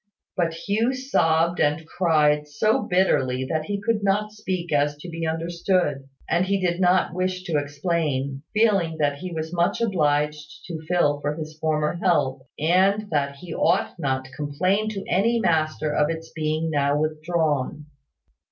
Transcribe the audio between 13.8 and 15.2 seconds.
not to complain to